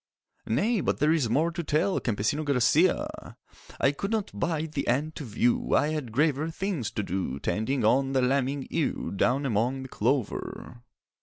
'Nay, 0.47 0.81
but 0.81 0.97
there 0.97 1.11
is 1.11 1.29
more 1.29 1.51
to 1.51 1.63
tell, 1.63 1.99
Campesino 1.99 2.43
Garcia!' 2.43 3.37
'I 3.79 3.91
could 3.91 4.09
not 4.09 4.31
bide 4.33 4.71
the 4.71 4.87
end 4.87 5.13
to 5.13 5.23
view; 5.23 5.75
I 5.75 5.89
had 5.89 6.11
graver 6.11 6.49
things 6.49 6.89
to 6.93 7.03
do 7.03 7.37
Tending 7.37 7.85
on 7.85 8.13
the 8.13 8.21
lambing 8.23 8.67
ewe 8.71 9.11
Down 9.11 9.45
among 9.45 9.83
the 9.83 9.89
clover. 9.89 10.81